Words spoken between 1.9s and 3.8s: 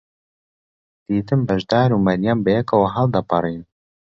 و مەریەم بەیەکەوە هەڵدەپەڕین.